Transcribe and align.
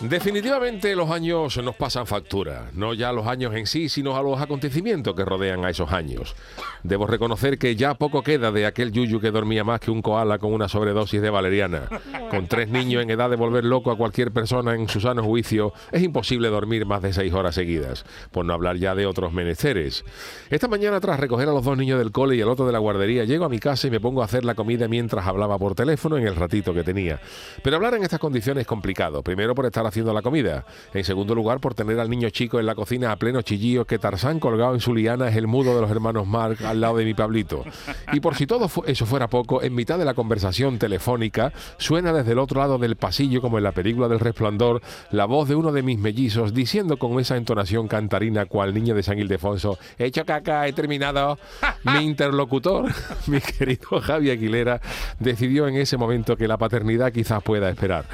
Definitivamente 0.00 0.94
los 0.94 1.10
años 1.10 1.56
nos 1.56 1.74
pasan 1.74 2.06
factura, 2.06 2.70
no 2.72 2.94
ya 2.94 3.12
los 3.12 3.26
años 3.26 3.52
en 3.56 3.66
sí, 3.66 3.88
sino 3.88 4.16
a 4.16 4.22
los 4.22 4.40
acontecimientos 4.40 5.12
que 5.16 5.24
rodean 5.24 5.64
a 5.64 5.70
esos 5.70 5.90
años. 5.90 6.36
Debo 6.84 7.08
reconocer 7.08 7.58
que 7.58 7.74
ya 7.74 7.94
poco 7.94 8.22
queda 8.22 8.52
de 8.52 8.64
aquel 8.64 8.92
yuyu 8.92 9.18
que 9.20 9.32
dormía 9.32 9.64
más 9.64 9.80
que 9.80 9.90
un 9.90 10.00
koala 10.00 10.38
con 10.38 10.52
una 10.52 10.68
sobredosis 10.68 11.20
de 11.20 11.30
valeriana. 11.30 11.88
Con 12.30 12.46
tres 12.46 12.68
niños 12.68 13.02
en 13.02 13.10
edad 13.10 13.28
de 13.28 13.34
volver 13.34 13.64
loco 13.64 13.90
a 13.90 13.96
cualquier 13.96 14.30
persona 14.30 14.72
en 14.76 14.88
su 14.88 15.00
sano 15.00 15.24
juicio, 15.24 15.72
es 15.90 16.00
imposible 16.00 16.48
dormir 16.48 16.86
más 16.86 17.02
de 17.02 17.12
seis 17.12 17.34
horas 17.34 17.56
seguidas, 17.56 18.04
por 18.30 18.44
no 18.44 18.52
hablar 18.52 18.76
ya 18.76 18.94
de 18.94 19.04
otros 19.04 19.32
menesteres. 19.32 20.04
Esta 20.48 20.68
mañana, 20.68 21.00
tras 21.00 21.18
recoger 21.18 21.48
a 21.48 21.52
los 21.52 21.64
dos 21.64 21.76
niños 21.76 21.98
del 21.98 22.12
cole 22.12 22.36
y 22.36 22.40
el 22.40 22.48
otro 22.48 22.66
de 22.66 22.72
la 22.72 22.78
guardería, 22.78 23.24
llego 23.24 23.46
a 23.46 23.48
mi 23.48 23.58
casa 23.58 23.88
y 23.88 23.90
me 23.90 23.98
pongo 23.98 24.22
a 24.22 24.26
hacer 24.26 24.44
la 24.44 24.54
comida 24.54 24.86
mientras 24.86 25.26
hablaba 25.26 25.58
por 25.58 25.74
teléfono 25.74 26.16
en 26.16 26.28
el 26.28 26.36
ratito 26.36 26.72
que 26.72 26.84
tenía. 26.84 27.18
Pero 27.64 27.74
hablar 27.74 27.94
en 27.94 28.04
estas 28.04 28.20
condiciones 28.20 28.60
es 28.60 28.66
complicado, 28.68 29.24
primero 29.24 29.56
por 29.56 29.66
estar 29.66 29.87
haciendo 29.88 30.12
la 30.12 30.22
comida, 30.22 30.64
en 30.94 31.04
segundo 31.04 31.34
lugar 31.34 31.60
por 31.60 31.74
tener 31.74 31.98
al 32.00 32.10
niño 32.10 32.30
chico 32.30 32.60
en 32.60 32.66
la 32.66 32.74
cocina 32.74 33.12
a 33.12 33.16
pleno 33.16 33.42
chillío 33.42 33.84
que 33.84 33.98
Tarzán 33.98 34.40
colgado 34.40 34.74
en 34.74 34.80
su 34.80 34.94
liana 34.94 35.28
es 35.28 35.36
el 35.36 35.46
mudo 35.46 35.74
de 35.74 35.80
los 35.80 35.90
hermanos 35.90 36.26
Mark 36.26 36.64
al 36.64 36.80
lado 36.80 36.96
de 36.98 37.04
mi 37.04 37.14
Pablito. 37.14 37.64
Y 38.12 38.20
por 38.20 38.36
si 38.36 38.46
todo 38.46 38.70
eso 38.86 39.06
fuera 39.06 39.28
poco, 39.28 39.62
en 39.62 39.74
mitad 39.74 39.98
de 39.98 40.04
la 40.04 40.14
conversación 40.14 40.78
telefónica 40.78 41.52
suena 41.76 42.12
desde 42.12 42.32
el 42.32 42.38
otro 42.38 42.60
lado 42.60 42.78
del 42.78 42.96
pasillo, 42.96 43.40
como 43.40 43.58
en 43.58 43.64
la 43.64 43.72
película 43.72 44.08
del 44.08 44.20
resplandor, 44.20 44.82
la 45.10 45.24
voz 45.24 45.48
de 45.48 45.54
uno 45.54 45.72
de 45.72 45.82
mis 45.82 45.98
mellizos 45.98 46.54
diciendo 46.54 46.96
con 46.96 47.18
esa 47.20 47.36
entonación 47.36 47.88
cantarina 47.88 48.46
cual 48.46 48.74
niño 48.74 48.94
de 48.94 49.02
San 49.02 49.18
Ildefonso, 49.18 49.78
he 49.98 50.06
hecho 50.06 50.24
caca, 50.24 50.66
he 50.66 50.72
terminado. 50.72 51.38
Mi 51.84 52.04
interlocutor, 52.04 52.92
mi 53.26 53.40
querido 53.40 54.00
Javi 54.00 54.30
Aguilera, 54.30 54.80
decidió 55.18 55.68
en 55.68 55.76
ese 55.76 55.96
momento 55.96 56.36
que 56.36 56.48
la 56.48 56.56
paternidad 56.56 57.12
quizás 57.12 57.42
pueda 57.42 57.70
esperar. 57.70 58.04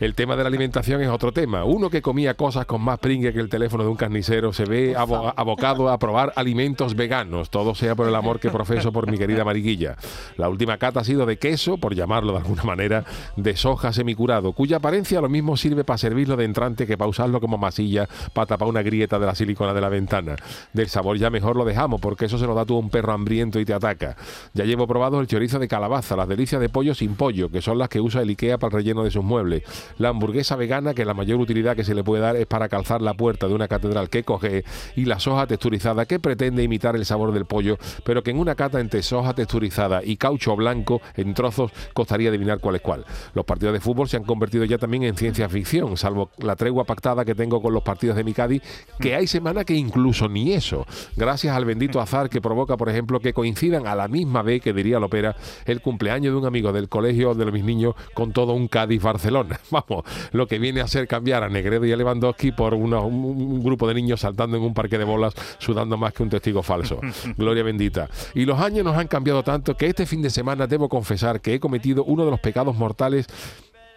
El 0.00 0.14
tema 0.14 0.36
de 0.36 0.42
la 0.42 0.48
alimentación 0.48 1.00
es 1.02 1.08
otro 1.16 1.32
tema. 1.32 1.64
Uno 1.64 1.90
que 1.90 2.02
comía 2.02 2.34
cosas 2.34 2.66
con 2.66 2.82
más 2.82 2.98
pringue 2.98 3.32
que 3.32 3.40
el 3.40 3.48
teléfono 3.48 3.82
de 3.82 3.88
un 3.88 3.96
carnicero 3.96 4.52
se 4.52 4.64
ve 4.66 4.94
abocado 4.96 5.88
a 5.88 5.98
probar 5.98 6.32
alimentos 6.36 6.94
veganos, 6.94 7.50
todo 7.50 7.74
sea 7.74 7.94
por 7.94 8.06
el 8.06 8.14
amor 8.14 8.38
que 8.38 8.50
profeso 8.50 8.92
por 8.92 9.10
mi 9.10 9.18
querida 9.18 9.44
Mariquilla. 9.44 9.96
La 10.36 10.48
última 10.48 10.76
cata 10.76 11.00
ha 11.00 11.04
sido 11.04 11.26
de 11.26 11.38
queso, 11.38 11.78
por 11.78 11.94
llamarlo 11.94 12.32
de 12.32 12.38
alguna 12.38 12.62
manera, 12.64 13.04
de 13.36 13.56
soja 13.56 13.92
semicurado, 13.92 14.52
cuya 14.52 14.76
apariencia 14.76 15.20
lo 15.20 15.28
mismo 15.28 15.56
sirve 15.56 15.84
para 15.84 15.98
servirlo 15.98 16.36
de 16.36 16.44
entrante 16.44 16.86
que 16.86 16.98
para 16.98 17.08
usarlo 17.08 17.40
como 17.40 17.56
masilla 17.56 18.06
para 18.34 18.46
tapar 18.46 18.68
una 18.68 18.82
grieta 18.82 19.18
de 19.18 19.26
la 19.26 19.34
silicona 19.34 19.72
de 19.72 19.80
la 19.80 19.88
ventana. 19.88 20.36
Del 20.74 20.88
sabor 20.88 21.16
ya 21.16 21.30
mejor 21.30 21.56
lo 21.56 21.64
dejamos, 21.64 21.98
porque 22.00 22.26
eso 22.26 22.38
se 22.38 22.46
lo 22.46 22.54
da 22.54 22.66
tú 22.66 22.76
a 22.76 22.80
un 22.80 22.90
perro 22.90 23.14
hambriento 23.14 23.58
y 23.58 23.64
te 23.64 23.72
ataca. 23.72 24.16
Ya 24.52 24.64
llevo 24.64 24.86
probado 24.86 25.18
el 25.20 25.26
chorizo 25.26 25.58
de 25.58 25.66
calabaza, 25.66 26.14
las 26.14 26.28
delicias 26.28 26.60
de 26.60 26.68
pollo 26.68 26.94
sin 26.94 27.14
pollo, 27.14 27.50
que 27.50 27.62
son 27.62 27.78
las 27.78 27.88
que 27.88 28.02
usa 28.02 28.20
el 28.20 28.28
IKEA 28.28 28.58
para 28.58 28.76
el 28.76 28.84
relleno 28.84 29.02
de 29.02 29.10
sus 29.10 29.24
muebles. 29.24 29.62
La 29.96 30.10
hamburguesa 30.10 30.56
vegana, 30.56 30.92
que 30.92 31.05
la 31.06 31.14
mayor 31.14 31.40
utilidad 31.40 31.76
que 31.76 31.84
se 31.84 31.94
le 31.94 32.04
puede 32.04 32.22
dar 32.22 32.36
es 32.36 32.46
para 32.46 32.68
calzar 32.68 33.00
la 33.02 33.14
puerta 33.14 33.48
de 33.48 33.54
una 33.54 33.68
catedral 33.68 34.10
que 34.10 34.24
coge, 34.24 34.64
y 34.94 35.04
la 35.04 35.18
soja 35.18 35.46
texturizada, 35.46 36.06
que 36.06 36.18
pretende 36.18 36.62
imitar 36.62 36.96
el 36.96 37.06
sabor 37.06 37.32
del 37.32 37.46
pollo, 37.46 37.78
pero 38.04 38.22
que 38.22 38.30
en 38.30 38.38
una 38.38 38.54
cata 38.54 38.80
entre 38.80 39.02
soja 39.02 39.34
texturizada 39.34 40.02
y 40.04 40.16
caucho 40.16 40.56
blanco 40.56 41.00
en 41.14 41.34
trozos 41.34 41.72
costaría 41.92 42.28
adivinar 42.28 42.60
cuál 42.60 42.76
es 42.76 42.82
cuál. 42.82 43.04
Los 43.34 43.44
partidos 43.44 43.72
de 43.72 43.80
fútbol 43.80 44.08
se 44.08 44.16
han 44.16 44.24
convertido 44.24 44.64
ya 44.64 44.78
también 44.78 45.04
en 45.04 45.16
ciencia 45.16 45.48
ficción, 45.48 45.96
salvo 45.96 46.30
la 46.38 46.56
tregua 46.56 46.84
pactada 46.84 47.24
que 47.24 47.34
tengo 47.34 47.62
con 47.62 47.72
los 47.72 47.82
partidos 47.82 48.16
de 48.16 48.24
mi 48.24 48.32
Cádiz, 48.32 48.62
que 49.00 49.14
hay 49.14 49.26
semana 49.26 49.64
que 49.64 49.74
incluso 49.74 50.28
ni 50.28 50.52
eso, 50.52 50.86
gracias 51.16 51.56
al 51.56 51.64
bendito 51.64 52.00
azar 52.00 52.28
que 52.28 52.40
provoca, 52.40 52.76
por 52.76 52.88
ejemplo, 52.88 53.20
que 53.20 53.32
coincidan 53.32 53.86
a 53.86 53.94
la 53.94 54.08
misma 54.08 54.42
vez 54.42 54.62
que 54.62 54.72
diría 54.72 54.98
Lopera 54.98 55.36
el 55.64 55.80
cumpleaños 55.80 56.32
de 56.32 56.38
un 56.38 56.46
amigo 56.46 56.72
del 56.72 56.88
colegio 56.88 57.34
de 57.34 57.50
mis 57.52 57.64
niños 57.64 57.94
con 58.14 58.32
todo 58.32 58.54
un 58.54 58.68
Cádiz-Barcelona. 58.68 59.60
Vamos, 59.70 60.04
lo 60.32 60.46
que 60.46 60.58
viene 60.58 60.80
a 60.80 60.88
ser 60.88 60.95
cambiar 61.06 61.42
a 61.42 61.48
Negredo 61.48 61.84
y 61.84 61.92
a 61.92 61.96
Lewandowski 61.96 62.52
por 62.52 62.74
un 62.74 63.62
grupo 63.62 63.86
de 63.86 63.94
niños 63.94 64.20
saltando 64.20 64.56
en 64.56 64.62
un 64.62 64.72
parque 64.72 64.98
de 64.98 65.04
bolas, 65.04 65.34
sudando 65.58 65.96
más 65.96 66.12
que 66.12 66.22
un 66.22 66.30
testigo 66.30 66.62
falso. 66.62 67.00
Gloria 67.36 67.62
bendita. 67.62 68.08
Y 68.34 68.44
los 68.44 68.58
años 68.60 68.84
nos 68.84 68.96
han 68.96 69.08
cambiado 69.08 69.42
tanto 69.42 69.76
que 69.76 69.86
este 69.86 70.06
fin 70.06 70.22
de 70.22 70.30
semana 70.30 70.66
debo 70.66 70.88
confesar 70.88 71.40
que 71.40 71.54
he 71.54 71.60
cometido 71.60 72.04
uno 72.04 72.24
de 72.24 72.30
los 72.30 72.40
pecados 72.40 72.74
mortales 72.76 73.26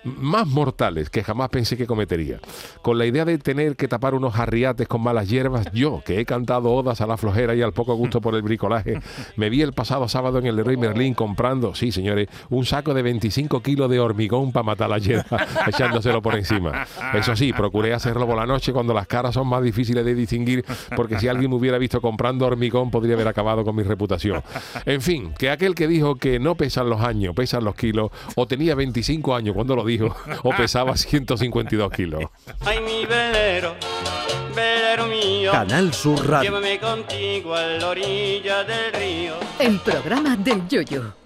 más 0.04 0.48
mortales 0.48 1.10
que 1.10 1.24
jamás 1.24 1.50
pensé 1.50 1.78
que 1.78 1.88
cometería. 1.88 2.40
Con 2.82 2.98
la 2.98 3.06
idea 3.06 3.26
de 3.26 3.38
tener 3.38 3.76
que 3.76 3.88
tapar 3.88 4.14
unos 4.14 4.36
arriates 4.38 4.88
con 4.88 5.02
malas 5.02 5.30
hierbas, 5.30 5.72
yo, 5.74 6.02
que 6.06 6.20
he 6.20 6.26
cantado 6.26 6.72
odas 6.72 7.02
a 7.02 7.08
la 7.08 7.18
flojera 7.18 7.56
y 7.56 7.62
al 7.62 7.74
poco 7.74 7.96
gusto 7.96 8.22
por 8.22 8.36
el 8.36 8.42
bricolaje, 8.42 9.00
me 9.36 9.50
vi 9.50 9.62
el 9.62 9.74
pasado 9.74 10.08
sábado 10.08 10.40
en 10.40 10.46
el 10.46 10.64
Rey 10.64 10.78
Merlín 10.78 11.14
comprando, 11.14 11.76
sí 11.76 11.92
señores, 11.92 12.28
un 12.50 12.66
saco 12.66 12.94
de 12.94 13.02
25 13.02 13.62
kilos 13.62 13.90
de 13.90 14.00
hormigón 14.00 14.52
para 14.52 14.64
matar 14.64 14.90
la 14.90 15.00
hierba, 15.00 15.46
echándoselo 15.68 16.22
por 16.22 16.36
encima. 16.36 16.86
Eso 17.14 17.36
sí, 17.36 17.54
procuré 17.54 17.94
hacerlo 17.94 18.26
por 18.26 18.38
la 18.38 18.46
noche 18.46 18.72
cuando 18.72 18.94
las 18.94 19.08
caras 19.08 19.34
son 19.34 19.48
más 19.48 19.64
difíciles 19.64 20.06
de 20.06 20.16
distinguir, 20.16 20.66
porque 20.96 21.20
si 21.20 21.28
alguien 21.28 21.50
me 21.50 21.58
hubiera 21.58 21.78
visto 21.78 22.02
comprando 22.02 22.46
hormigón 22.46 22.92
podría 22.92 23.16
haber 23.16 23.28
acabado 23.28 23.64
con 23.64 23.76
mi 23.76 23.84
reputación. 23.84 24.42
En 24.86 25.02
fin, 25.02 25.34
que 25.38 25.50
aquel 25.50 25.76
que 25.76 25.88
dijo 25.88 26.16
que 26.16 26.40
no 26.40 26.56
pesan 26.56 26.90
los 26.90 27.02
años, 27.02 27.36
pesan 27.36 27.64
los 27.64 27.76
kilos, 27.76 28.12
o 28.36 28.48
tenía 28.48 28.76
25 28.76 29.36
años 29.36 29.56
cuando 29.56 29.76
lo 29.76 29.89
dijo, 29.90 30.16
o 30.44 30.52
pesaba 30.52 30.96
152 30.96 31.92
kilos. 31.92 32.24
Ay, 32.62 32.80
mi 32.82 33.06
velero, 33.06 33.76
velero 34.56 35.08
mío. 35.08 35.52
Canal 35.52 35.94
Sur 35.94 36.28
Radio. 36.28 36.52
Llévame 36.52 36.80
contigo 36.80 37.56
a 37.56 37.64
la 37.64 37.88
orilla 37.90 38.64
del 38.64 38.94
río. 38.94 39.34
El 39.60 39.80
programa 39.80 40.36
del 40.36 40.68
Yoyo. 40.68 41.20